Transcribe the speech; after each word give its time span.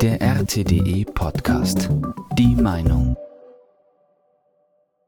Der 0.00 0.20
RTDE 0.20 1.04
Podcast. 1.04 1.90
Die 2.38 2.54
Meinung. 2.54 3.16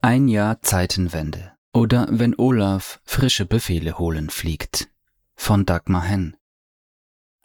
Ein 0.02 0.29
Jahr 0.29 0.60
Zeitenwende. 0.62 1.52
Oder 1.72 2.06
wenn 2.10 2.38
Olaf 2.38 3.00
frische 3.04 3.46
Befehle 3.46 3.99
holen 3.99 4.31
fliegt. 4.31 4.88
Von 5.34 5.67
Dagmar 5.67 6.02
Henn. 6.02 6.36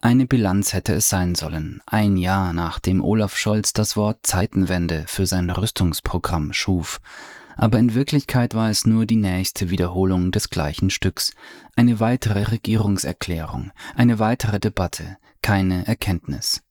Eine 0.02 0.26
Bilanz 0.26 0.74
hätte 0.74 0.94
es 0.94 1.10
sein 1.10 1.36
sollen, 1.36 1.82
ein 1.86 2.18
Jahr 2.18 2.54
nachdem 2.54 3.04
Olaf 3.04 3.38
Scholz 3.38 3.74
das 3.74 3.96
Wort 3.96 4.20
Zeitenwende 4.24 5.06
für 5.08 5.26
sein 5.26 5.50
Rüstungsprogramm 5.50 6.54
schuf 6.54 7.00
aber 7.56 7.80
in 7.80 7.94
Wirklichkeit 7.94 8.54
war 8.54 8.70
es 8.70 8.86
nur 8.86 9.06
die 9.06 9.16
nächste 9.16 9.70
Wiederholung 9.70 10.32
des 10.32 10.50
gleichen 10.50 10.90
Stücks, 10.90 11.34
eine 11.76 12.00
weitere 12.00 12.44
Regierungserklärung, 12.44 13.72
eine 13.96 14.20
weitere 14.20 14.60
Debatte, 14.60 15.18
keine 15.42 15.88
Erkenntnis. 15.88 16.62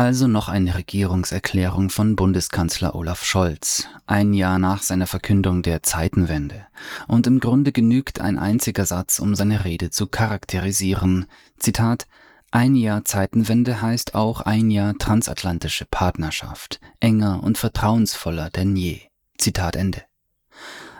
Also 0.00 0.28
noch 0.28 0.48
eine 0.48 0.76
Regierungserklärung 0.76 1.90
von 1.90 2.16
Bundeskanzler 2.16 2.94
Olaf 2.94 3.22
Scholz, 3.22 3.86
ein 4.06 4.32
Jahr 4.32 4.58
nach 4.58 4.80
seiner 4.80 5.06
Verkündung 5.06 5.60
der 5.60 5.82
Zeitenwende. 5.82 6.66
Und 7.06 7.26
im 7.26 7.38
Grunde 7.38 7.70
genügt 7.70 8.18
ein 8.18 8.38
einziger 8.38 8.86
Satz, 8.86 9.18
um 9.18 9.34
seine 9.34 9.66
Rede 9.66 9.90
zu 9.90 10.06
charakterisieren. 10.06 11.26
Zitat 11.58 12.06
ein 12.50 12.76
Jahr 12.76 13.04
Zeitenwende 13.04 13.82
heißt 13.82 14.14
auch 14.14 14.40
ein 14.40 14.70
Jahr 14.70 14.96
transatlantische 14.96 15.84
Partnerschaft, 15.84 16.80
enger 17.00 17.42
und 17.42 17.58
vertrauensvoller 17.58 18.48
denn 18.48 18.76
je. 18.76 19.02
Zitat 19.36 19.76
Ende. 19.76 20.02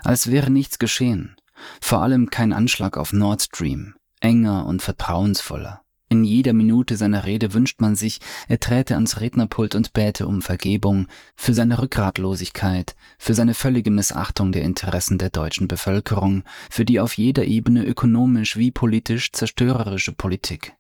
Als 0.05 0.31
wäre 0.31 0.51
nichts 0.51 0.79
geschehen, 0.79 1.37
vor 1.81 2.03
allem 2.03 2.29
kein 2.29 2.53
Anschlag 2.53 2.99
auf 2.99 3.15
Nord 3.15 3.41
Stream, 3.41 3.95
enger 4.21 4.67
und 4.67 4.83
vertrauensvoller. 4.83 5.81
In 6.13 6.25
jeder 6.25 6.53
Minute 6.55 6.97
seiner 6.97 7.25
Rede 7.25 7.55
wünscht 7.55 7.81
man 7.81 7.95
sich, 7.95 8.19
er 8.49 8.59
träte 8.59 8.97
ans 8.97 9.21
Rednerpult 9.21 9.77
und 9.77 9.93
bäte 9.93 10.27
um 10.27 10.43
Vergebung 10.43 11.07
für 11.37 11.55
seine 11.55 11.81
Rückgratlosigkeit, 11.81 12.97
für 13.17 13.33
seine 13.33 13.55
völlige 13.55 13.93
Missachtung 13.93 14.51
der 14.51 14.63
Interessen 14.63 15.19
der 15.19 15.31
deutschen 15.31 15.69
Bevölkerung, 15.69 16.43
für 16.69 16.85
die 16.85 16.99
auf 16.99 17.17
jeder 17.17 17.45
Ebene 17.45 17.85
ökonomisch 17.85 18.57
wie 18.57 18.73
politisch 18.73 19.31
zerstörerische 19.31 20.11
Politik. 20.11 20.73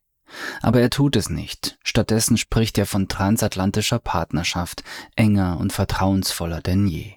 Aber 0.62 0.81
er 0.81 0.91
tut 0.91 1.14
es 1.14 1.31
nicht. 1.31 1.78
Stattdessen 1.84 2.37
spricht 2.37 2.77
er 2.77 2.87
von 2.87 3.06
transatlantischer 3.06 4.00
Partnerschaft, 4.00 4.83
enger 5.15 5.59
und 5.61 5.72
vertrauensvoller 5.72 6.61
denn 6.61 6.89
je. 6.89 7.12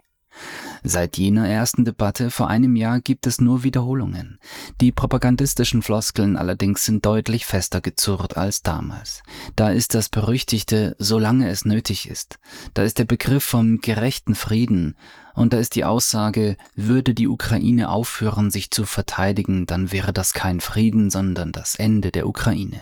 Seit 0.84 1.18
jener 1.18 1.48
ersten 1.48 1.86
Debatte 1.86 2.30
vor 2.30 2.50
einem 2.50 2.76
Jahr 2.76 3.00
gibt 3.00 3.26
es 3.26 3.40
nur 3.40 3.64
Wiederholungen. 3.64 4.38
Die 4.82 4.92
propagandistischen 4.92 5.82
Floskeln 5.82 6.36
allerdings 6.36 6.84
sind 6.84 7.06
deutlich 7.06 7.46
fester 7.46 7.80
gezurrt 7.80 8.36
als 8.36 8.64
damals. 8.64 9.24
Da 9.56 9.70
ist 9.70 9.96
das 9.96 10.10
berüchtigte 10.10 10.96
solange 11.00 11.50
es 11.50 11.64
nötig 11.64 12.10
ist. 12.10 12.38
Da 12.74 12.84
ist 12.84 13.00
der 13.00 13.06
Begriff 13.06 13.44
vom 13.44 13.80
gerechten 13.80 14.36
Frieden. 14.36 14.96
Und 15.36 15.54
da 15.54 15.58
ist 15.58 15.76
die 15.76 15.86
Aussage, 15.86 16.58
würde 16.76 17.14
die 17.14 17.28
Ukraine 17.28 17.90
aufhören, 17.90 18.52
sich 18.52 18.70
zu 18.70 18.86
verteidigen, 18.86 19.66
dann 19.66 19.92
wäre 19.92 20.14
das 20.14 20.34
kein 20.34 20.60
Frieden, 20.60 21.10
sondern 21.10 21.52
das 21.52 21.76
Ende 21.76 22.12
der 22.12 22.28
Ukraine. 22.28 22.82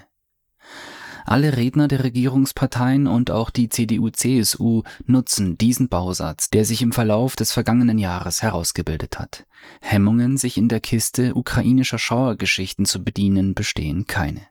Alle 1.26 1.58
Redner 1.58 1.88
der 1.88 2.04
Regierungsparteien 2.04 3.08
und 3.08 3.32
auch 3.32 3.50
die 3.50 3.70
CDU-CSU 3.70 4.84
nutzen 5.06 5.58
diesen 5.58 5.90
Bausatz, 5.90 6.50
der 6.50 6.66
sich 6.66 6.82
im 6.82 6.92
Verlauf 6.92 7.36
des 7.36 7.52
vergangenen 7.52 7.98
Jahres 7.98 8.42
herausgebildet 8.42 9.20
hat. 9.20 9.46
Hemmungen, 9.82 10.38
sich 10.38 10.58
in 10.58 10.70
der 10.70 10.80
Kiste 10.80 11.36
ukrainischer 11.36 12.00
Schauergeschichten 12.00 12.86
zu 12.86 13.04
bedienen, 13.04 13.54
bestehen 13.54 14.08
keine. 14.08 14.42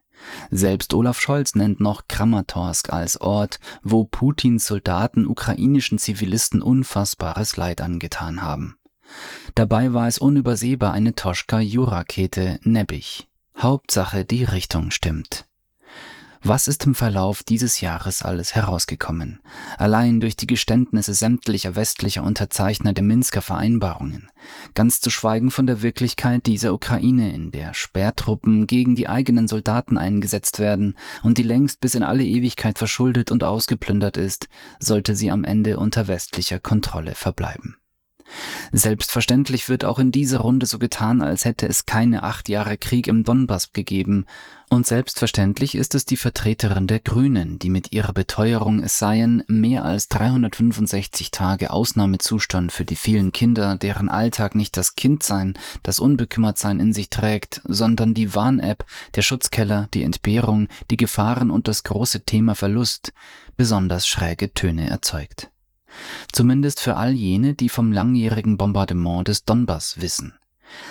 Selbst 0.50 0.92
Olaf 0.94 1.20
Scholz 1.20 1.54
nennt 1.54 1.80
noch 1.80 2.06
Kramatorsk 2.08 2.92
als 2.92 3.20
Ort, 3.20 3.58
wo 3.82 4.04
Putins 4.04 4.66
Soldaten 4.66 5.26
ukrainischen 5.26 5.98
Zivilisten 5.98 6.62
unfassbares 6.62 7.56
Leid 7.56 7.80
angetan 7.80 8.42
haben. 8.42 8.76
Dabei 9.54 9.92
war 9.92 10.06
es 10.06 10.18
unübersehbar 10.18 10.92
eine 10.92 11.14
Toschka-Ju-Rakete 11.14 12.60
Nebbich. 12.62 13.28
Hauptsache, 13.58 14.24
die 14.24 14.44
Richtung 14.44 14.90
stimmt. 14.90 15.46
Was 16.42 16.68
ist 16.68 16.86
im 16.86 16.94
Verlauf 16.94 17.42
dieses 17.42 17.82
Jahres 17.82 18.22
alles 18.22 18.54
herausgekommen? 18.54 19.40
Allein 19.76 20.20
durch 20.20 20.36
die 20.36 20.46
Geständnisse 20.46 21.12
sämtlicher 21.12 21.76
westlicher 21.76 22.22
Unterzeichner 22.22 22.94
der 22.94 23.04
Minsker 23.04 23.42
Vereinbarungen. 23.42 24.30
Ganz 24.74 25.02
zu 25.02 25.10
schweigen 25.10 25.50
von 25.50 25.66
der 25.66 25.82
Wirklichkeit 25.82 26.46
dieser 26.46 26.72
Ukraine, 26.72 27.34
in 27.34 27.50
der 27.50 27.74
Sperrtruppen 27.74 28.66
gegen 28.66 28.94
die 28.96 29.06
eigenen 29.06 29.48
Soldaten 29.48 29.98
eingesetzt 29.98 30.58
werden 30.58 30.96
und 31.22 31.36
die 31.36 31.42
längst 31.42 31.82
bis 31.82 31.94
in 31.94 32.02
alle 32.02 32.24
Ewigkeit 32.24 32.78
verschuldet 32.78 33.30
und 33.30 33.44
ausgeplündert 33.44 34.16
ist, 34.16 34.48
sollte 34.78 35.14
sie 35.14 35.30
am 35.30 35.44
Ende 35.44 35.78
unter 35.78 36.08
westlicher 36.08 36.58
Kontrolle 36.58 37.14
verbleiben. 37.14 37.76
Selbstverständlich 38.72 39.68
wird 39.68 39.84
auch 39.84 39.98
in 39.98 40.12
dieser 40.12 40.38
Runde 40.38 40.66
so 40.66 40.78
getan, 40.78 41.22
als 41.22 41.44
hätte 41.44 41.68
es 41.68 41.86
keine 41.86 42.22
acht 42.22 42.48
Jahre 42.48 42.76
Krieg 42.76 43.06
im 43.06 43.24
Donbass 43.24 43.72
gegeben, 43.72 44.26
und 44.72 44.86
selbstverständlich 44.86 45.74
ist 45.74 45.96
es 45.96 46.04
die 46.04 46.16
Vertreterin 46.16 46.86
der 46.86 47.00
Grünen, 47.00 47.58
die 47.58 47.70
mit 47.70 47.90
ihrer 47.90 48.12
Beteuerung, 48.12 48.84
es 48.84 49.00
seien 49.00 49.42
mehr 49.48 49.84
als 49.84 50.06
365 50.06 51.32
Tage 51.32 51.72
Ausnahmezustand 51.72 52.70
für 52.70 52.84
die 52.84 52.94
vielen 52.94 53.32
Kinder, 53.32 53.74
deren 53.74 54.08
Alltag 54.08 54.54
nicht 54.54 54.76
das 54.76 54.94
Kindsein, 54.94 55.54
das 55.82 55.98
Unbekümmertsein 55.98 56.78
in 56.78 56.92
sich 56.92 57.10
trägt, 57.10 57.62
sondern 57.64 58.14
die 58.14 58.32
Warn-App, 58.36 58.84
der 59.16 59.22
Schutzkeller, 59.22 59.88
die 59.92 60.04
Entbehrung, 60.04 60.68
die 60.88 60.96
Gefahren 60.96 61.50
und 61.50 61.66
das 61.66 61.82
große 61.82 62.20
Thema 62.24 62.54
Verlust, 62.54 63.12
besonders 63.56 64.06
schräge 64.06 64.54
Töne 64.54 64.88
erzeugt. 64.88 65.50
Zumindest 66.32 66.80
für 66.80 66.96
all 66.96 67.12
jene, 67.12 67.54
die 67.54 67.68
vom 67.68 67.92
langjährigen 67.92 68.56
Bombardement 68.56 69.28
des 69.28 69.44
Donbass 69.44 70.00
wissen. 70.00 70.34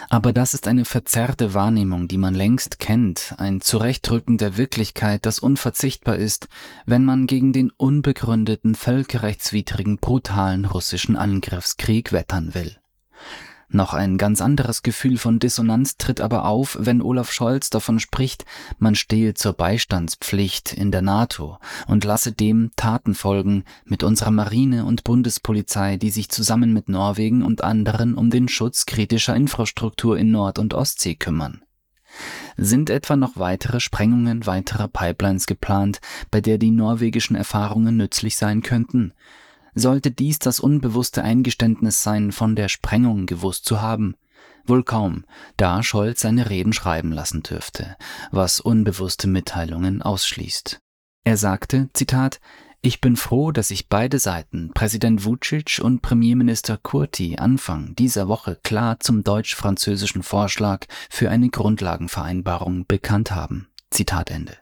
Aber 0.10 0.34
das 0.34 0.54
ist 0.54 0.68
eine 0.68 0.86
verzerrte 0.86 1.54
Wahrnehmung, 1.54 2.08
die 2.08 2.18
man 2.18 2.36
längst 2.36 2.80
kennt, 2.80 3.36
ein 3.38 3.62
Zurechtrücken 3.62 4.38
der 4.38 4.58
Wirklichkeit, 4.58 5.26
das 5.26 5.40
unverzichtbar 5.40 6.18
ist, 6.18 6.48
wenn 6.86 7.06
man 7.06 7.28
gegen 7.28 7.54
den 7.54 7.72
unbegründeten, 7.72 8.76
völkerrechtswidrigen, 8.76 9.98
brutalen 9.98 10.66
russischen 10.66 11.16
Angriffskrieg 11.16 12.12
wettern 12.12 12.54
will. 12.54 12.78
Noch 13.72 13.94
ein 13.94 14.18
ganz 14.18 14.42
anderes 14.42 14.82
Gefühl 14.82 15.20
von 15.20 15.38
Dissonanz 15.38 15.98
tritt 15.98 16.22
aber 16.22 16.46
auf, 16.46 16.76
wenn 16.80 17.04
Olaf 17.04 17.32
Scholz 17.32 17.70
davon 17.70 18.00
spricht, 18.00 18.44
man 18.80 18.96
stehe 18.96 19.36
zur 19.36 19.54
Beistandspflicht 19.54 20.74
in 20.74 20.92
der 20.92 21.04
NATO 21.04 21.60
und 21.88 22.04
lasse 22.04 22.32
dem 22.32 22.72
Taten 22.76 23.14
folgen 23.14 23.66
mit 23.86 24.04
unserer 24.04 24.32
Marine 24.32 24.86
und 24.86 25.04
Bundespolizei, 25.04 25.98
die 25.98 26.10
sich 26.10 26.30
zusammen 26.30 26.74
mit 26.74 26.90
Norwegen 26.90 27.44
und 27.44 27.64
anderen 27.64 28.16
um 28.16 28.32
den 28.32 28.48
Schutz 28.48 28.88
kritischer 28.88 29.36
Infrastruktur 29.36 30.18
in 30.18 30.32
Nord- 30.32 30.58
und 30.58 30.74
Ostsee 30.74 31.14
kümmern. 31.14 31.62
Sind 32.58 32.90
etwa 32.90 33.16
noch 33.16 33.38
weitere 33.38 33.80
Sprengungen 33.80 34.48
weiterer 34.48 34.88
Pipelines 34.88 35.46
geplant, 35.46 36.02
bei 36.32 36.42
der 36.42 36.58
die 36.58 36.72
norwegischen 36.72 37.36
Erfahrungen 37.36 37.98
nützlich 37.98 38.36
sein 38.36 38.64
könnten? 38.64 39.14
Sollte 39.80 40.12
dies 40.12 40.40
das 40.40 40.60
unbewusste 40.60 41.24
Eingeständnis 41.24 42.04
sein, 42.04 42.34
von 42.34 42.58
der 42.58 42.68
Sprengung 42.68 43.28
gewusst 43.28 43.64
zu 43.64 43.82
haben? 43.82 44.16
Wohl 44.66 44.84
kaum, 44.84 45.24
da 45.56 45.84
Scholz 45.84 46.20
seine 46.20 46.50
Reden 46.50 46.74
schreiben 46.74 47.14
lassen 47.14 47.44
dürfte, 47.44 47.96
was 48.30 48.60
unbewusste 48.60 49.30
Mitteilungen 49.30 50.02
ausschließt. 50.02 50.82
Er 51.24 51.38
sagte, 51.38 51.90
Zitat, 51.94 52.42
ich 52.82 53.00
bin 53.00 53.16
froh, 53.16 53.54
dass 53.54 53.70
sich 53.70 53.88
beide 53.88 54.20
Seiten, 54.20 54.72
Präsident 54.74 55.24
Vucic 55.24 55.80
und 55.82 56.02
Premierminister 56.02 56.76
Kurti, 56.76 57.38
Anfang 57.38 57.96
dieser 57.96 58.28
Woche 58.28 58.60
klar 58.62 59.00
zum 59.00 59.24
deutsch-französischen 59.24 60.24
Vorschlag 60.24 60.88
für 61.10 61.30
eine 61.30 61.48
Grundlagenvereinbarung 61.48 62.86
bekannt 62.86 63.32
haben. 63.32 63.70
Zitat 63.92 64.30
Ende. 64.30 64.58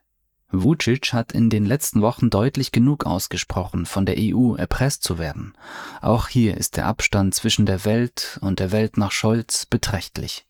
Vucic 0.52 1.12
hat 1.13 1.34
in 1.34 1.50
den 1.50 1.66
letzten 1.66 2.02
Wochen 2.02 2.30
deutlich 2.30 2.72
genug 2.72 3.06
ausgesprochen, 3.06 3.85
von 3.85 4.05
der 4.05 4.16
EU 4.17 4.55
erpresst 4.55 5.03
zu 5.03 5.20
werden. 5.20 5.53
Auch 6.02 6.29
hier 6.29 6.55
ist 6.58 6.78
der 6.78 6.85
Abstand 6.85 7.35
zwischen 7.35 7.66
der 7.66 7.84
Welt 7.84 8.40
und 8.41 8.59
der 8.59 8.72
Welt 8.72 8.97
nach 8.97 9.11
Scholz 9.11 9.66
beträchtlich. 9.66 10.46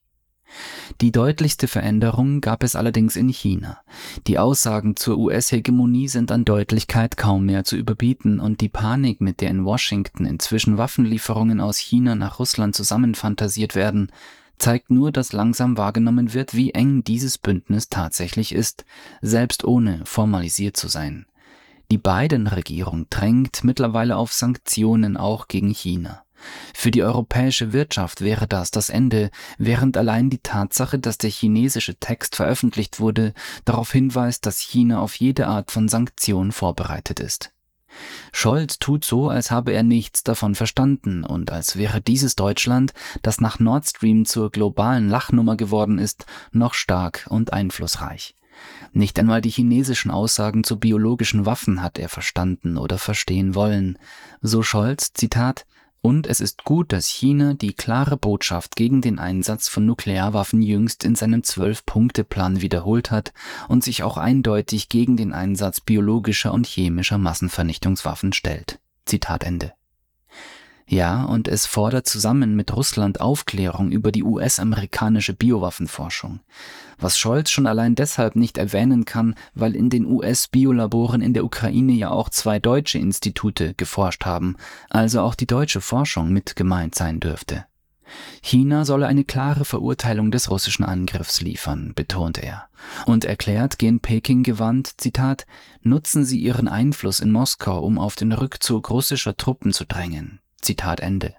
Die 1.02 1.12
deutlichste 1.12 1.68
Veränderung 1.68 2.42
gab 2.42 2.64
es 2.64 2.76
allerdings 2.76 3.16
in 3.16 3.30
China. 3.30 3.80
Die 4.28 4.40
Aussagen 4.40 4.96
zur 4.96 5.18
US-Hegemonie 5.18 6.08
sind 6.08 6.32
an 6.32 6.46
Deutlichkeit 6.46 7.18
kaum 7.18 7.46
mehr 7.46 7.64
zu 7.64 7.76
überbieten 7.76 8.40
und 8.40 8.62
die 8.62 8.70
Panik, 8.70 9.20
mit 9.20 9.42
der 9.42 9.50
in 9.50 9.66
Washington 9.66 10.26
inzwischen 10.26 10.78
Waffenlieferungen 10.78 11.60
aus 11.60 11.78
China 11.78 12.16
nach 12.16 12.40
Russland 12.40 12.76
zusammenfantasiert 12.76 13.76
werden, 13.76 14.12
zeigt 14.58 14.90
nur, 14.90 15.12
dass 15.12 15.34
langsam 15.34 15.78
wahrgenommen 15.78 16.34
wird, 16.34 16.54
wie 16.54 16.72
eng 16.72 17.04
dieses 17.04 17.38
Bündnis 17.38 17.90
tatsächlich 17.90 18.54
ist, 18.54 18.86
selbst 19.22 19.64
ohne 19.64 20.02
formalisiert 20.06 20.78
zu 20.78 20.88
sein. 20.88 21.26
Die 21.92 21.98
Biden-Regierung 21.98 23.08
drängt 23.10 23.64
mittlerweile 23.64 24.18
auf 24.18 24.34
Sanktionen 24.34 25.16
auch 25.16 25.48
gegen 25.48 25.70
China. 25.70 26.24
Für 26.74 26.92
die 26.92 27.04
europäische 27.04 27.74
Wirtschaft 27.74 28.22
wäre 28.22 28.48
das 28.48 28.72
das 28.72 28.90
Ende, 28.90 29.32
während 29.58 29.98
allein 29.98 30.30
die 30.30 30.40
Tatsache, 30.40 31.00
dass 31.00 31.18
der 31.18 31.30
chinesische 31.30 31.96
Text 31.96 32.36
veröffentlicht 32.36 33.00
wurde, 33.00 33.34
darauf 33.66 33.92
hinweist, 33.92 34.46
dass 34.46 34.60
China 34.60 35.00
auf 35.00 35.16
jede 35.16 35.48
Art 35.48 35.72
von 35.72 35.88
Sanktion 35.88 36.52
vorbereitet 36.52 37.20
ist. 37.20 37.52
Scholz 38.32 38.80
tut 38.80 39.06
so, 39.06 39.30
als 39.30 39.52
habe 39.52 39.74
er 39.74 39.84
nichts 39.84 40.24
davon 40.24 40.56
verstanden 40.56 41.24
und 41.24 41.52
als 41.52 41.78
wäre 41.78 42.02
dieses 42.02 42.36
Deutschland, 42.36 42.94
das 43.22 43.42
nach 43.42 43.60
Nord 43.60 43.88
Stream 43.88 44.26
zur 44.26 44.52
globalen 44.52 45.10
Lachnummer 45.10 45.58
geworden 45.58 45.98
ist, 46.00 46.26
noch 46.52 46.74
stark 46.74 47.26
und 47.30 47.54
einflussreich. 47.54 48.36
Nicht 48.92 49.20
einmal 49.20 49.42
die 49.42 49.50
chinesischen 49.50 50.12
Aussagen 50.12 50.64
zu 50.64 50.80
biologischen 50.80 51.46
Waffen 51.46 51.82
hat 51.82 52.00
er 52.00 52.10
verstanden 52.10 52.78
oder 52.78 52.98
verstehen 52.98 53.56
wollen. 53.56 54.00
So 54.42 54.64
Scholz, 54.64 55.14
Zitat, 55.14 55.66
und 56.02 56.28
es 56.28 56.40
ist 56.40 56.64
gut, 56.64 56.94
dass 56.94 57.08
China 57.08 57.54
die 57.54 57.74
klare 57.74 58.18
Botschaft 58.18 58.76
gegen 58.76 59.02
den 59.02 59.20
Einsatz 59.20 59.68
von 59.68 59.86
Nuklearwaffen 59.86 60.62
jüngst 60.62 61.04
in 61.04 61.16
seinem 61.16 61.44
Zwölf-Punkte-Plan 61.44 62.62
wiederholt 62.62 63.12
hat 63.12 63.34
und 63.68 63.84
sich 63.84 64.04
auch 64.04 64.18
eindeutig 64.18 64.90
gegen 64.90 65.18
den 65.18 65.34
Einsatz 65.34 65.82
biologischer 65.82 66.54
und 66.54 66.66
chemischer 66.68 67.18
Massenvernichtungswaffen 67.18 68.34
stellt. 68.34 68.80
Zitat 69.06 69.44
Ende. 69.44 69.77
Ja, 70.90 71.26
und 71.26 71.50
es 71.50 71.66
fordert 71.66 72.08
zusammen 72.08 72.56
mit 72.56 72.74
Russland 72.74 73.20
Aufklärung 73.20 73.92
über 73.92 74.14
die 74.14 74.24
US-amerikanische 74.24 75.34
Biowaffenforschung. 75.34 76.40
Was 76.98 77.18
Scholz 77.18 77.50
schon 77.50 77.68
allein 77.68 77.94
deshalb 77.94 78.38
nicht 78.38 78.58
erwähnen 78.58 79.04
kann, 79.04 79.36
weil 79.54 79.76
in 79.76 79.90
den 79.90 80.06
US-Biolaboren 80.06 81.22
in 81.22 81.34
der 81.34 81.44
Ukraine 81.44 81.92
ja 81.92 82.10
auch 82.10 82.30
zwei 82.30 82.60
deutsche 82.60 83.00
Institute 83.00 83.74
geforscht 83.74 84.26
haben, 84.26 84.56
also 84.90 85.20
auch 85.22 85.36
die 85.36 85.46
deutsche 85.46 85.82
Forschung 85.82 86.32
mit 86.32 86.56
gemeint 86.56 86.96
sein 86.96 87.20
dürfte. 87.20 87.66
China 88.42 88.86
solle 88.86 89.08
eine 89.08 89.26
klare 89.26 89.66
Verurteilung 89.66 90.32
des 90.32 90.50
russischen 90.50 90.86
Angriffs 90.86 91.42
liefern, 91.42 91.92
betont 91.96 92.38
er, 92.38 92.70
und 93.06 93.26
erklärt 93.26 93.78
gen 93.78 94.00
Peking 94.00 94.44
gewandt, 94.44 94.94
Zitat, 94.96 95.46
nutzen 95.82 96.24
Sie 96.24 96.40
Ihren 96.40 96.70
Einfluss 96.70 97.20
in 97.20 97.34
Moskau, 97.34 97.82
um 97.82 98.00
auf 98.00 98.16
den 98.16 98.32
Rückzug 98.32 98.90
russischer 98.90 99.36
Truppen 99.36 99.74
zu 99.74 99.86
drängen. 99.86 100.40
Zitat 100.62 101.00
Ende. 101.00 101.36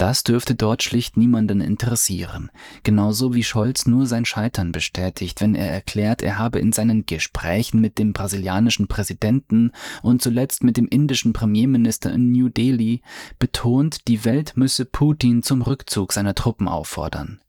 Das 0.00 0.24
dürfte 0.24 0.54
dort 0.54 0.82
schlicht 0.82 1.18
niemanden 1.18 1.60
interessieren, 1.60 2.50
genauso 2.84 3.34
wie 3.34 3.44
Scholz 3.44 3.84
nur 3.84 4.06
sein 4.06 4.24
Scheitern 4.24 4.72
bestätigt, 4.72 5.42
wenn 5.42 5.54
er 5.54 5.70
erklärt, 5.70 6.22
er 6.22 6.38
habe 6.38 6.58
in 6.58 6.72
seinen 6.72 7.04
Gesprächen 7.04 7.82
mit 7.82 7.98
dem 7.98 8.14
brasilianischen 8.14 8.88
Präsidenten 8.88 9.72
und 10.02 10.22
zuletzt 10.22 10.64
mit 10.64 10.78
dem 10.78 10.88
indischen 10.88 11.34
Premierminister 11.34 12.10
in 12.14 12.32
New 12.32 12.48
Delhi 12.48 13.02
betont, 13.38 14.08
die 14.08 14.24
Welt 14.24 14.56
müsse 14.56 14.86
Putin 14.86 15.42
zum 15.42 15.60
Rückzug 15.60 16.14
seiner 16.14 16.34
Truppen 16.34 16.66
auffordern. 16.66 17.42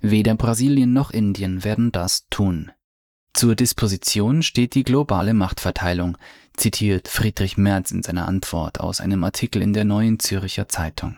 Weder 0.00 0.36
Brasilien 0.36 0.92
noch 0.92 1.10
Indien 1.10 1.64
werden 1.64 1.90
das 1.90 2.28
tun. 2.30 2.70
Zur 3.32 3.56
Disposition 3.56 4.42
steht 4.42 4.74
die 4.74 4.84
globale 4.84 5.34
Machtverteilung, 5.34 6.16
zitiert 6.60 7.08
Friedrich 7.08 7.56
Merz 7.56 7.90
in 7.90 8.02
seiner 8.02 8.28
Antwort 8.28 8.80
aus 8.80 9.00
einem 9.00 9.24
Artikel 9.24 9.62
in 9.62 9.72
der 9.72 9.86
Neuen 9.86 10.18
Zürcher 10.18 10.68
Zeitung. 10.68 11.16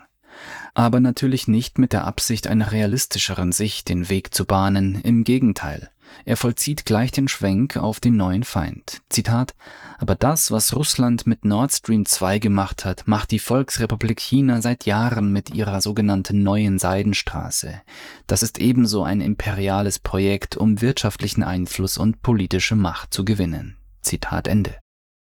Aber 0.72 1.00
natürlich 1.00 1.48
nicht 1.48 1.78
mit 1.78 1.92
der 1.92 2.04
Absicht 2.04 2.46
einer 2.46 2.72
realistischeren 2.72 3.52
Sicht 3.52 3.88
den 3.88 4.08
Weg 4.08 4.32
zu 4.32 4.44
bahnen, 4.44 5.00
im 5.02 5.24
Gegenteil. 5.24 5.90
Er 6.24 6.36
vollzieht 6.36 6.84
gleich 6.84 7.10
den 7.10 7.26
Schwenk 7.26 7.76
auf 7.76 7.98
den 7.98 8.16
neuen 8.16 8.44
Feind. 8.44 9.00
Zitat, 9.08 9.54
aber 9.98 10.14
das, 10.14 10.50
was 10.50 10.76
Russland 10.76 11.26
mit 11.26 11.44
Nord 11.44 11.72
Stream 11.72 12.06
2 12.06 12.38
gemacht 12.38 12.84
hat, 12.84 13.08
macht 13.08 13.30
die 13.30 13.38
Volksrepublik 13.38 14.20
China 14.20 14.62
seit 14.62 14.84
Jahren 14.84 15.32
mit 15.32 15.54
ihrer 15.54 15.80
sogenannten 15.80 16.42
neuen 16.42 16.78
Seidenstraße. 16.78 17.80
Das 18.26 18.42
ist 18.42 18.58
ebenso 18.58 19.02
ein 19.02 19.20
imperiales 19.20 19.98
Projekt, 19.98 20.56
um 20.56 20.80
wirtschaftlichen 20.80 21.42
Einfluss 21.42 21.98
und 21.98 22.22
politische 22.22 22.76
Macht 22.76 23.12
zu 23.12 23.24
gewinnen. 23.24 23.76
Zitat 24.02 24.46
Ende. 24.46 24.76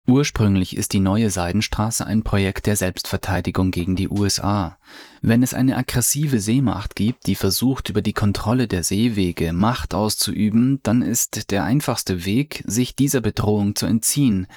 Ursprünglich 0.05 0.75
ist 0.75 0.91
die 0.91 0.99
neue 0.99 1.29
Seidenstraße 1.29 2.05
ein 2.05 2.23
Projekt 2.23 2.65
der 2.65 2.75
Selbstverteidigung 2.75 3.71
gegen 3.71 3.95
die 3.95 4.09
USA. 4.09 4.77
Wenn 5.21 5.43
es 5.43 5.53
eine 5.53 5.77
aggressive 5.77 6.41
Seemacht 6.41 6.97
gibt, 6.97 7.25
die 7.25 7.35
versucht, 7.35 7.89
über 7.89 8.01
die 8.01 8.11
Kontrolle 8.11 8.67
der 8.67 8.83
Seewege 8.83 9.53
Macht 9.53 9.93
auszuüben, 9.93 10.81
dann 10.83 11.01
ist 11.01 11.51
der 11.51 11.63
einfachste 11.63 12.25
Weg, 12.25 12.63
sich 12.67 12.97
dieser 12.97 13.21
Bedrohung 13.21 13.75
zu 13.75 13.85
entziehen, 13.85 14.47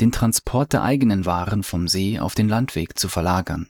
den 0.00 0.10
Transport 0.10 0.72
der 0.72 0.82
eigenen 0.82 1.26
Waren 1.26 1.62
vom 1.62 1.86
See 1.86 2.18
auf 2.18 2.34
den 2.34 2.48
Landweg 2.48 2.98
zu 2.98 3.08
verlagern. 3.10 3.68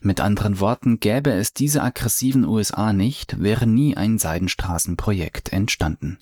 Mit 0.00 0.20
anderen 0.20 0.60
Worten, 0.60 1.00
gäbe 1.00 1.32
es 1.32 1.52
diese 1.52 1.82
aggressiven 1.82 2.44
USA 2.44 2.92
nicht, 2.92 3.42
wäre 3.42 3.66
nie 3.66 3.96
ein 3.96 4.18
Seidenstraßenprojekt 4.18 5.52
entstanden. 5.52 6.18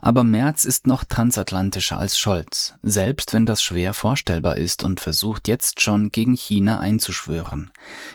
Aber 0.00 0.24
Merz 0.24 0.64
ist 0.64 0.86
noch 0.86 1.04
transatlantischer 1.04 1.98
als 1.98 2.18
Scholz, 2.18 2.74
selbst 2.82 3.32
wenn 3.32 3.46
das 3.46 3.62
schwer 3.62 3.94
vorstellbar 3.94 4.56
ist 4.56 4.82
und 4.82 5.00
versucht 5.00 5.48
jetzt 5.48 5.80
schon 5.80 6.10
gegen 6.10 6.34
China 6.34 6.80
einzuschwören. 6.80 7.70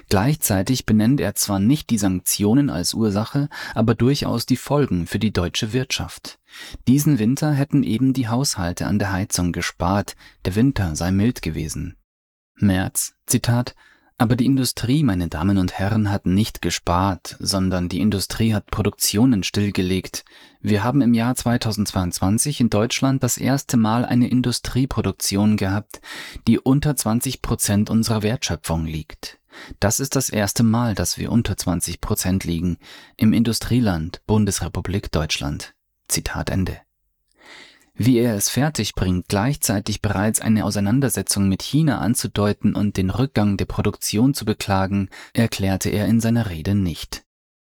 Gleichzeitig 0.10 0.86
benennt 0.86 1.22
er 1.22 1.36
zwar 1.36 1.60
nicht 1.60 1.90
die 1.90 1.98
Sanktionen 1.98 2.70
als 2.70 2.94
Ursache, 2.94 3.50
aber 3.74 3.96
durchaus 3.96 4.46
die 4.46 4.58
Folgen 4.58 5.08
für 5.08 5.20
die 5.20 5.32
deutsche 5.32 5.74
Wirtschaft. 5.74 6.40
Diesen 6.88 7.20
Winter 7.20 7.54
hätten 7.54 7.84
eben 7.84 8.14
die 8.14 8.28
Haushalte 8.28 8.88
an 8.88 9.00
der 9.00 9.12
Heizung 9.12 9.52
gespart, 9.52 10.16
der 10.46 10.56
Winter 10.56 10.96
sei 10.96 11.12
mild 11.12 11.42
gewesen. 11.42 11.96
Merz, 12.56 13.14
Zitat, 13.28 13.76
aber 14.18 14.36
die 14.36 14.46
Industrie, 14.46 15.04
meine 15.04 15.28
Damen 15.28 15.58
und 15.58 15.74
Herren, 15.78 16.10
hat 16.10 16.26
nicht 16.26 16.62
gespart, 16.62 17.36
sondern 17.40 17.88
die 17.88 18.02
Industrie 18.02 18.54
hat 18.54 18.72
Produktionen 18.72 19.44
stillgelegt. 19.44 20.26
Wir 20.60 20.84
haben 20.84 21.02
im 21.02 21.14
Jahr 21.14 21.36
2022 21.36 22.60
in 22.60 22.70
Deutschland 22.70 23.22
das 23.22 23.38
erste 23.38 23.78
Mal 23.78 24.06
eine 24.06 24.28
Industrieproduktion 24.28 25.56
gehabt, 25.56 26.02
die 26.48 26.60
unter 26.60 26.96
20 26.96 27.44
Prozent 27.44 27.90
unserer 27.90 28.24
Wertschöpfung 28.24 28.86
liegt. 28.86 29.40
Das 29.80 30.00
ist 30.00 30.16
das 30.16 30.30
erste 30.30 30.64
Mal, 30.64 30.96
dass 30.96 31.18
wir 31.18 31.32
unter 31.32 31.56
20 31.56 32.02
Prozent 32.02 32.44
liegen 32.44 32.78
im 33.18 33.34
Industrieland 33.34 34.22
Bundesrepublik 34.26 35.12
Deutschland. 35.12 35.76
Zitat 36.08 36.50
Ende. 36.50 36.87
Wie 37.98 38.20
er 38.20 38.36
es 38.36 38.50
fertigbringt, 38.50 39.26
gleichzeitig 39.28 40.04
bereits 40.04 40.40
eine 40.40 40.66
Auseinandersetzung 40.66 41.50
mit 41.50 41.64
China 41.64 41.98
anzudeuten 41.98 42.76
und 42.76 42.96
den 42.96 43.10
Rückgang 43.10 43.58
der 43.58 43.66
Produktion 43.66 44.36
zu 44.36 44.46
beklagen, 44.46 45.10
erklärte 45.34 45.90
er 45.90 46.06
in 46.06 46.22
seiner 46.22 46.50
Rede 46.50 46.76
nicht. 46.76 47.24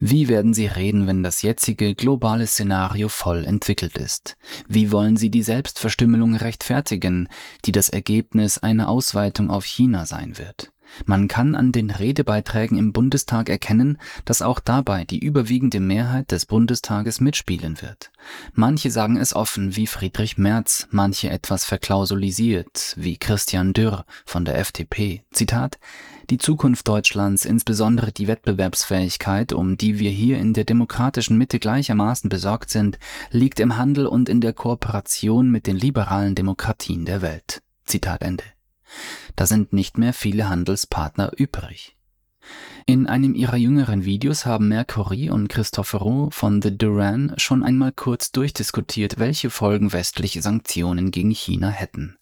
Wie 0.01 0.29
werden 0.29 0.53
Sie 0.53 0.67
reden, 0.67 1.07
wenn 1.07 1.23
das 1.23 1.43
jetzige 1.43 1.95
globale 1.95 2.47
Szenario 2.47 3.09
voll 3.09 3.45
entwickelt 3.45 3.97
ist? 3.97 4.37
Wie 4.67 4.93
wollen 4.93 5.17
Sie 5.17 5.31
die 5.31 5.43
Selbstverstümmelung 5.43 6.35
rechtfertigen, 6.35 7.29
die 7.65 7.73
das 7.73 7.91
Ergebnis 7.91 8.59
einer 8.59 8.89
Ausweitung 8.89 9.51
auf 9.51 9.65
China 9.65 10.05
sein 10.05 10.37
wird? 10.37 10.74
Man 11.07 11.29
kann 11.29 11.55
an 11.55 11.73
den 11.73 11.91
Redebeiträgen 11.91 12.79
im 12.79 12.93
Bundestag 12.93 13.49
erkennen, 13.49 13.99
dass 14.25 14.43
auch 14.43 14.61
dabei 14.61 15.05
die 15.05 15.19
überwiegende 15.19 15.81
Mehrheit 15.81 16.31
des 16.31 16.47
Bundestages 16.47 17.21
mitspielen 17.21 17.83
wird. 17.83 18.11
Manche 18.53 18.91
sagen 18.91 19.17
es 19.17 19.35
offen 19.35 19.77
wie 19.77 19.87
Friedrich 19.87 20.39
Merz, 20.39 20.87
manche 20.91 21.31
etwas 21.31 21.65
verklausulisiert 21.65 22.95
wie 22.97 23.17
Christian 23.17 23.73
Dürr 23.73 24.05
von 24.25 24.45
der 24.45 24.59
FDP. 24.59 25.23
Zitat 25.33 25.79
Die 26.31 26.39
Zukunft 26.39 26.89
Deutschlands, 26.89 27.45
insbesondere 27.45 28.13
die 28.13 28.29
Wettbewerbsfähigkeit, 28.29 29.53
um 29.53 29.77
die 29.77 29.99
wir 29.99 30.11
hier 30.11 30.39
in 30.39 30.55
der 30.55 30.65
demokratischen 30.65 31.37
Mitte 31.37 31.59
gleichermaßen 31.59 32.31
besorgt 32.31 32.71
sind, 32.71 32.99
liegt 33.31 33.61
im 33.61 33.77
Handel 33.77 34.07
und 34.07 34.29
in 34.29 34.41
der 34.41 34.53
Kooperation 34.53 35.51
mit 35.51 35.67
den 35.67 35.77
liberalen 35.77 36.35
Demokratien 36.35 37.05
der 37.05 37.21
Welt. 37.23 37.63
Zitat 37.85 38.23
Ende. 38.23 38.45
Da 39.37 39.47
sind 39.47 39.73
nicht 39.73 39.99
mehr 39.99 40.13
viele 40.13 40.49
Handelspartner 40.49 41.33
übrig. 41.37 41.97
In 42.87 43.07
einem 43.07 43.35
ihrer 43.35 43.57
jüngeren 43.57 44.05
Videos 44.05 44.45
haben 44.45 44.69
Mercury 44.69 45.31
und 45.31 45.49
Christophe 45.49 45.97
Roux 45.97 46.31
von 46.31 46.61
The 46.61 46.77
Duran 46.77 47.33
schon 47.39 47.63
einmal 47.63 47.93
kurz 47.93 48.33
durchdiskutiert, 48.33 49.19
welche 49.19 49.49
Folgen 49.49 49.93
westliche 49.93 50.43
Sanktionen 50.43 51.11
gegen 51.11 51.31
China 51.31 51.71
hätten. 51.71 52.19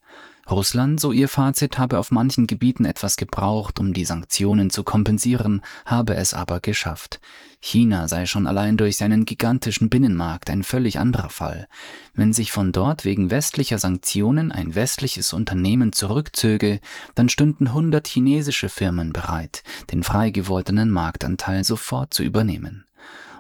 Russland, 0.51 1.01
so 1.01 1.13
ihr 1.13 1.29
Fazit, 1.29 1.79
habe 1.79 1.99
auf 1.99 2.11
manchen 2.11 2.47
Gebieten 2.47 2.85
etwas 2.85 3.17
gebraucht, 3.17 3.79
um 3.79 3.93
die 3.93 4.05
Sanktionen 4.05 4.71
zu 4.71 4.83
kompensieren, 4.83 5.63
habe 5.87 6.15
es 6.15 6.35
aber 6.35 6.61
geschafft. 6.61 7.21
China 7.61 8.09
sei 8.09 8.27
schon 8.27 8.49
allein 8.49 8.77
durch 8.77 8.97
seinen 8.97 9.25
gigantischen 9.25 9.89
Binnenmarkt 9.89 10.51
ein 10.51 10.65
völlig 10.65 10.99
anderer 10.99 11.31
Fall. 11.31 11.69
Wenn 12.13 12.33
sich 12.33 12.51
von 12.51 12.73
dort 12.73 13.05
wegen 13.05 13.31
westlicher 13.31 13.79
Sanktionen 13.79 14.51
ein 14.51 14.75
westliches 14.75 15.33
Unternehmen 15.33 15.93
zurückzöge, 15.93 16.81
dann 17.15 17.29
stünden 17.29 17.69
100 17.69 18.09
chinesische 18.09 18.69
Firmen 18.69 19.13
bereit, 19.13 19.63
den 19.93 20.03
frei 20.03 20.31
gewordenen 20.31 20.91
Marktanteil 20.91 21.63
sofort 21.63 22.13
zu 22.13 22.25
übernehmen. 22.25 22.85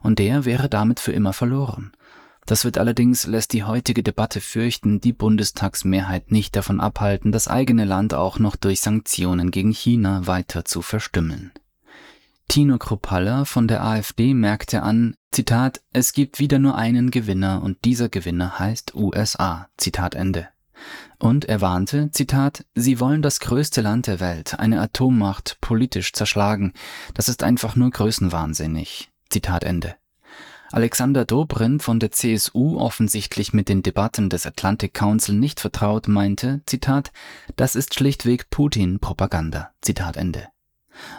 Und 0.02 0.20
der 0.20 0.44
wäre 0.44 0.68
damit 0.68 1.00
für 1.00 1.12
immer 1.12 1.32
verloren. 1.32 1.92
Das 2.46 2.64
wird 2.64 2.76
allerdings, 2.78 3.26
lässt 3.26 3.52
die 3.52 3.64
heutige 3.64 4.02
Debatte 4.02 4.40
fürchten, 4.40 5.00
die 5.00 5.12
Bundestagsmehrheit 5.12 6.32
nicht 6.32 6.56
davon 6.56 6.80
abhalten, 6.80 7.30
das 7.30 7.48
eigene 7.48 7.84
Land 7.84 8.14
auch 8.14 8.38
noch 8.38 8.56
durch 8.56 8.80
Sanktionen 8.80 9.50
gegen 9.50 9.72
China 9.72 10.26
weiter 10.26 10.64
zu 10.64 10.82
verstümmeln. 10.82 11.52
Tino 12.48 12.76
Kruppalla 12.78 13.44
von 13.44 13.68
der 13.68 13.82
AfD 13.82 14.34
merkte 14.34 14.82
an, 14.82 15.14
Zitat, 15.30 15.80
es 15.92 16.12
gibt 16.12 16.38
wieder 16.38 16.58
nur 16.58 16.76
einen 16.76 17.10
Gewinner 17.10 17.62
und 17.62 17.84
dieser 17.84 18.08
Gewinner 18.10 18.58
heißt 18.58 18.94
USA. 18.94 19.68
Zitat 19.78 20.14
Ende. 20.14 20.48
Und 21.18 21.44
er 21.44 21.60
warnte, 21.60 22.10
Zitat, 22.10 22.66
Sie 22.74 23.00
wollen 23.00 23.22
das 23.22 23.40
größte 23.40 23.80
Land 23.80 24.08
der 24.08 24.20
Welt, 24.20 24.58
eine 24.58 24.80
Atommacht, 24.80 25.58
politisch 25.60 26.12
zerschlagen. 26.12 26.72
Das 27.14 27.28
ist 27.28 27.42
einfach 27.42 27.76
nur 27.76 27.90
größenwahnsinnig. 27.90 29.10
Zitat 29.30 29.64
Ende. 29.64 29.94
Alexander 30.72 31.26
Dobrindt 31.26 31.82
von 31.82 32.00
der 32.00 32.12
CSU, 32.12 32.78
offensichtlich 32.78 33.52
mit 33.52 33.68
den 33.68 33.82
Debatten 33.82 34.30
des 34.30 34.46
Atlantic 34.46 34.94
Council 34.94 35.34
nicht 35.34 35.60
vertraut, 35.60 36.08
meinte, 36.08 36.62
Zitat, 36.64 37.12
das 37.56 37.76
ist 37.76 37.94
schlichtweg 37.94 38.48
Putin-Propaganda. 38.48 39.70
Zitat 39.82 40.16
Ende. 40.16 40.48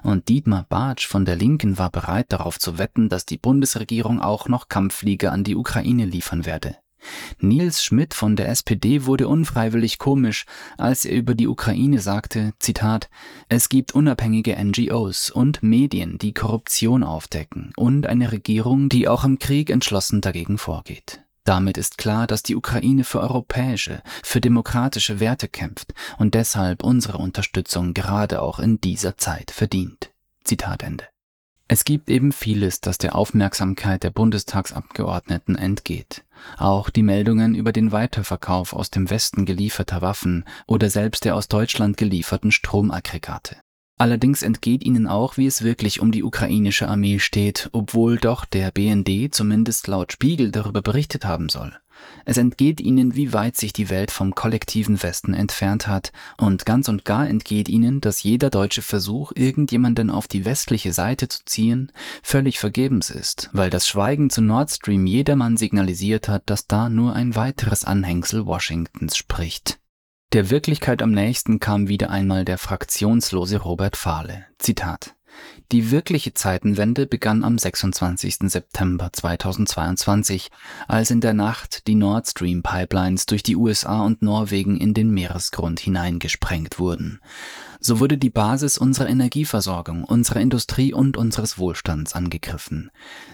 Und 0.01 0.27
Dietmar 0.27 0.65
Bartsch 0.67 1.05
von 1.05 1.23
der 1.23 1.35
Linken 1.35 1.77
war 1.77 1.91
bereit 1.91 2.31
darauf 2.33 2.57
zu 2.57 2.79
wetten, 2.79 3.09
dass 3.09 3.27
die 3.27 3.37
Bundesregierung 3.37 4.19
auch 4.21 4.47
noch 4.47 4.69
Kampfflieger 4.69 5.31
an 5.31 5.43
die 5.43 5.55
Ukraine 5.55 6.05
liefern 6.05 6.47
werde. 6.47 6.77
Nils 7.39 7.83
Schmidt 7.83 8.13
von 8.13 8.35
der 8.35 8.49
SPD 8.49 9.05
wurde 9.05 9.27
unfreiwillig 9.27 9.97
komisch, 9.97 10.45
als 10.77 11.05
er 11.05 11.15
über 11.15 11.35
die 11.35 11.47
Ukraine 11.47 11.99
sagte, 11.99 12.53
Zitat, 12.59 13.09
es 13.49 13.69
gibt 13.69 13.93
unabhängige 13.93 14.55
NGOs 14.61 15.29
und 15.29 15.63
Medien, 15.63 16.17
die 16.17 16.33
Korruption 16.33 17.03
aufdecken 17.03 17.73
und 17.75 18.07
eine 18.07 18.31
Regierung, 18.31 18.89
die 18.89 19.07
auch 19.07 19.23
im 19.23 19.39
Krieg 19.39 19.69
entschlossen 19.69 20.21
dagegen 20.21 20.57
vorgeht. 20.57 21.23
Damit 21.43 21.77
ist 21.77 21.97
klar, 21.97 22.25
dass 22.25 22.41
die 22.41 22.55
Ukraine 22.55 23.03
für 23.03 23.19
europäische, 23.19 24.01
für 24.23 24.39
demokratische 24.39 25.19
Werte 25.19 25.49
kämpft 25.49 25.93
und 26.17 26.35
deshalb 26.35 26.83
unsere 26.83 27.17
Unterstützung 27.17 27.93
gerade 27.93 28.41
auch 28.41 28.59
in 28.59 28.79
dieser 28.79 29.17
Zeit 29.17 29.51
verdient. 29.51 30.11
Zitat 30.45 30.83
Ende. 30.83 31.12
Es 31.73 31.85
gibt 31.85 32.11
eben 32.11 32.31
vieles, 32.31 32.81
das 32.81 32.99
der 32.99 33.15
Aufmerksamkeit 33.15 34.03
der 34.03 34.11
Bundestagsabgeordneten 34.11 35.55
entgeht. 35.55 36.23
Auch 36.59 36.91
die 36.91 37.01
Meldungen 37.01 37.55
über 37.55 37.71
den 37.71 37.91
Weiterverkauf 37.91 38.73
aus 38.73 38.91
dem 38.91 39.09
Westen 39.09 39.43
gelieferter 39.43 40.03
Waffen 40.03 40.45
oder 40.67 40.91
selbst 40.91 41.25
der 41.25 41.35
aus 41.35 41.47
Deutschland 41.47 41.97
gelieferten 41.97 42.51
Stromaggregate. 42.51 43.55
Allerdings 43.97 44.43
entgeht 44.43 44.83
ihnen 44.83 45.07
auch, 45.07 45.37
wie 45.37 45.47
es 45.47 45.63
wirklich 45.63 45.99
um 45.99 46.11
die 46.11 46.21
ukrainische 46.21 46.87
Armee 46.87 47.17
steht, 47.17 47.71
obwohl 47.71 48.17
doch 48.17 48.45
der 48.45 48.69
BND 48.69 49.33
zumindest 49.33 49.87
laut 49.87 50.11
Spiegel 50.11 50.51
darüber 50.51 50.83
berichtet 50.83 51.25
haben 51.25 51.49
soll. 51.49 51.75
Es 52.25 52.37
entgeht 52.37 52.79
ihnen, 52.79 53.15
wie 53.15 53.33
weit 53.33 53.57
sich 53.57 53.73
die 53.73 53.89
Welt 53.89 54.11
vom 54.11 54.35
kollektiven 54.35 55.01
Westen 55.03 55.33
entfernt 55.33 55.87
hat, 55.87 56.11
und 56.37 56.65
ganz 56.65 56.87
und 56.87 57.05
gar 57.05 57.27
entgeht 57.27 57.69
ihnen, 57.69 58.01
dass 58.01 58.23
jeder 58.23 58.49
deutsche 58.49 58.81
Versuch, 58.81 59.31
irgendjemanden 59.35 60.09
auf 60.09 60.27
die 60.27 60.45
westliche 60.45 60.93
Seite 60.93 61.27
zu 61.27 61.45
ziehen, 61.45 61.91
völlig 62.21 62.59
vergebens 62.59 63.09
ist, 63.09 63.49
weil 63.53 63.69
das 63.69 63.87
Schweigen 63.87 64.29
zu 64.29 64.41
Nord 64.41 64.71
Stream 64.71 65.05
jedermann 65.05 65.57
signalisiert 65.57 66.27
hat, 66.27 66.43
dass 66.45 66.67
da 66.67 66.89
nur 66.89 67.13
ein 67.13 67.35
weiteres 67.35 67.83
Anhängsel 67.85 68.45
Washingtons 68.45 69.17
spricht. 69.17 69.79
Der 70.33 70.49
Wirklichkeit 70.49 71.03
am 71.03 71.11
nächsten 71.11 71.59
kam 71.59 71.87
wieder 71.87 72.09
einmal 72.09 72.43
der 72.43 72.57
fraktionslose 72.57 73.57
Robert 73.57 73.95
Fahle. 73.95 74.45
Zitat. 74.57 75.15
Die 75.71 75.91
wirkliche 75.91 76.33
Zeitenwende 76.33 77.07
begann 77.07 77.43
am 77.43 77.57
26. 77.57 78.37
September 78.51 79.09
2022, 79.11 80.51
als 80.87 81.09
in 81.09 81.21
der 81.21 81.33
Nacht 81.33 81.87
die 81.87 81.95
Nord 81.95 82.27
Stream 82.27 82.61
Pipelines 82.61 83.25
durch 83.25 83.43
die 83.43 83.55
USA 83.55 84.03
und 84.03 84.21
Norwegen 84.21 84.77
in 84.77 84.93
den 84.93 85.09
Meeresgrund 85.11 85.79
hineingesprengt 85.79 86.79
wurden. 86.79 87.19
So 87.85 87.99
wurde 87.99 88.17
die 88.17 88.29
Basis 88.29 88.77
unserer 88.77 89.09
Energieversorgung, 89.09 90.05
unserer 90.05 90.39
Industrie 90.39 90.93
und 90.93 91.17
unseres 91.17 91.57
Wohlstands 91.57 92.13
angegriffen. 92.13 92.91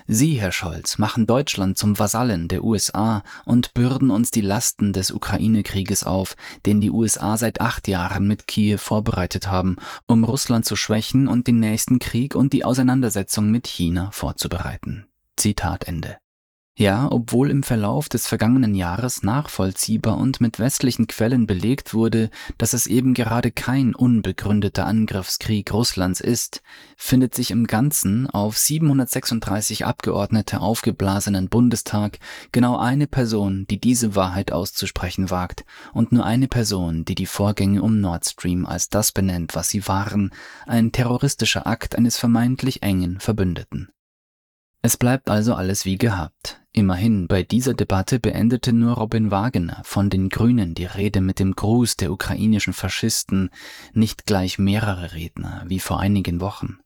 Sie, 0.08 0.42
Herr 0.42 0.52
Scholz, 0.52 0.98
machen 0.98 1.28
Deutschland 1.28 1.78
zum 1.78 2.00
Vasallen 2.00 2.48
der 2.48 2.64
USA 2.64 3.22
und 3.46 3.76
bürden 3.76 4.10
uns 4.10 4.32
die 4.32 4.42
Lasten 4.42 4.92
des 4.92 5.12
Ukraine-Krieges 5.12 6.04
auf, 6.04 6.36
den 6.66 6.82
die 6.82 6.90
USA 6.90 7.38
seit 7.38 7.62
acht 7.62 7.88
Jahren 7.88 8.28
mit 8.28 8.48
Kiew 8.48 8.80
vorbereitet 8.80 9.52
haben, 9.52 9.76
um 10.08 10.24
Russland 10.24 10.66
zu 10.66 10.76
schwächen 10.76 11.28
und 11.28 11.46
den 11.46 11.60
nächsten 11.60 12.00
Krieg 12.00 12.34
und 12.34 12.52
die 12.52 12.66
Auseinandersetzung 12.66 13.52
mit 13.52 13.68
China 13.68 14.10
vorzubereiten. 14.12 15.06
Zitat 15.38 15.88
Ende. 15.88 16.18
Ja, 16.80 17.12
obwohl 17.12 17.52
im 17.52 17.62
Verlauf 17.62 18.08
des 18.08 18.26
vergangenen 18.26 18.74
Jahres 18.74 19.22
nachvollziehbar 19.22 20.18
und 20.18 20.40
mit 20.40 20.60
westlichen 20.60 21.08
Quellen 21.08 21.46
belegt 21.46 21.94
wurde, 21.94 22.30
dass 22.58 22.72
es 22.72 22.88
eben 22.88 23.14
gerade 23.14 23.52
kein 23.52 23.94
unbegründeter 23.94 24.86
Angriffskrieg 24.86 25.74
Russlands 25.74 26.22
ist, 26.22 26.62
findet 26.96 27.36
sich 27.36 27.52
im 27.52 27.68
Ganzen 27.68 28.30
auf 28.30 28.58
736 28.58 29.86
Abgeordnete 29.86 30.62
aufgeblasenen 30.62 31.50
Bundestag 31.50 32.20
genau 32.54 32.78
eine 32.78 33.08
Person, 33.08 33.68
die 33.70 33.82
diese 33.82 34.16
Wahrheit 34.16 34.54
auszusprechen 34.54 35.30
wagt, 35.30 35.66
und 35.92 36.14
nur 36.14 36.26
eine 36.26 36.48
Person, 36.48 37.04
die 37.04 37.16
die 37.16 37.26
Vorgänge 37.26 37.82
um 37.82 38.00
Nord 38.00 38.26
Stream 38.26 38.66
als 38.66 38.88
das 38.88 39.12
benennt, 39.12 39.54
was 39.54 39.68
sie 39.68 39.86
waren, 39.90 40.32
ein 40.66 40.94
terroristischer 40.94 41.68
Akt 41.68 41.98
eines 41.98 42.18
vermeintlich 42.18 42.84
engen 42.84 43.20
Verbündeten. 43.20 43.90
Es 44.82 44.96
bleibt 44.96 45.30
also 45.30 45.56
alles 45.56 45.84
wie 45.84 45.98
gehabt. 45.98 46.62
Immerhin, 46.72 47.28
bei 47.28 47.44
dieser 47.44 47.74
Debatte 47.74 48.20
beendete 48.20 48.72
nur 48.72 48.94
Robin 48.94 49.32
Wagner 49.32 49.82
von 49.84 50.10
den 50.10 50.30
Grünen 50.30 50.76
die 50.76 50.86
Rede 50.86 51.20
mit 51.20 51.40
dem 51.40 51.54
Gruß 51.56 51.98
der 51.98 52.12
ukrainischen 52.12 52.74
Faschisten, 52.74 53.50
nicht 53.94 54.26
gleich 54.26 54.60
mehrere 54.60 55.14
Redner, 55.14 55.64
wie 55.68 55.80
vor 55.80 56.00
einigen 56.00 56.40
Wochen. 56.40 56.78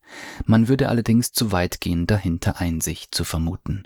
Man 0.46 0.70
würde 0.70 0.90
allerdings 0.90 1.34
zu 1.34 1.52
weit 1.52 1.82
gehen, 1.82 2.08
dahinter 2.08 2.60
Einsicht 2.60 3.14
zu 3.14 3.24
vermuten. 3.24 3.84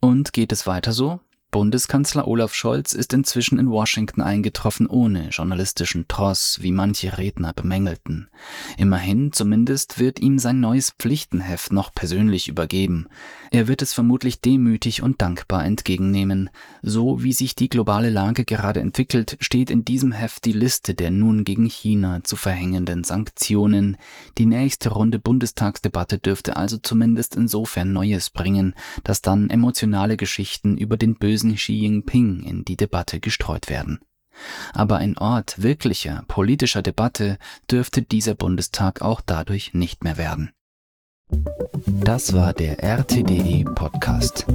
Und 0.00 0.32
geht 0.32 0.52
es 0.52 0.66
weiter 0.66 0.92
so? 0.92 1.20
Bundeskanzler 1.54 2.26
Olaf 2.26 2.52
Scholz 2.52 2.94
ist 2.94 3.12
inzwischen 3.12 3.60
in 3.60 3.70
Washington 3.70 4.22
eingetroffen 4.22 4.88
ohne 4.88 5.28
journalistischen 5.28 6.08
Tross, 6.08 6.58
wie 6.62 6.72
manche 6.72 7.16
Redner 7.16 7.52
bemängelten. 7.52 8.28
Immerhin 8.76 9.30
zumindest 9.32 10.00
wird 10.00 10.18
ihm 10.18 10.40
sein 10.40 10.58
neues 10.58 10.90
Pflichtenheft 10.98 11.72
noch 11.72 11.94
persönlich 11.94 12.48
übergeben. 12.48 13.06
Er 13.54 13.68
wird 13.68 13.82
es 13.82 13.92
vermutlich 13.92 14.40
demütig 14.40 15.00
und 15.00 15.22
dankbar 15.22 15.64
entgegennehmen. 15.64 16.50
So 16.82 17.22
wie 17.22 17.32
sich 17.32 17.54
die 17.54 17.68
globale 17.68 18.10
Lage 18.10 18.44
gerade 18.44 18.80
entwickelt, 18.80 19.36
steht 19.38 19.70
in 19.70 19.84
diesem 19.84 20.10
Heft 20.10 20.44
die 20.44 20.52
Liste 20.52 20.92
der 20.92 21.12
nun 21.12 21.44
gegen 21.44 21.66
China 21.66 22.24
zu 22.24 22.34
verhängenden 22.34 23.04
Sanktionen. 23.04 23.96
Die 24.38 24.46
nächste 24.46 24.88
Runde 24.88 25.20
Bundestagsdebatte 25.20 26.18
dürfte 26.18 26.56
also 26.56 26.78
zumindest 26.78 27.36
insofern 27.36 27.92
Neues 27.92 28.30
bringen, 28.30 28.74
dass 29.04 29.22
dann 29.22 29.50
emotionale 29.50 30.16
Geschichten 30.16 30.76
über 30.76 30.96
den 30.96 31.14
bösen 31.14 31.54
Xi 31.54 31.74
Jinping 31.74 32.42
in 32.42 32.64
die 32.64 32.76
Debatte 32.76 33.20
gestreut 33.20 33.70
werden. 33.70 34.00
Aber 34.72 34.96
ein 34.96 35.16
Ort 35.16 35.62
wirklicher 35.62 36.24
politischer 36.26 36.82
Debatte 36.82 37.38
dürfte 37.70 38.02
dieser 38.02 38.34
Bundestag 38.34 39.00
auch 39.00 39.20
dadurch 39.20 39.74
nicht 39.74 40.02
mehr 40.02 40.16
werden. 40.16 40.50
Das 41.86 42.34
war 42.34 42.52
der 42.52 42.82
RTDE 42.82 43.64
Podcast. 43.74 44.46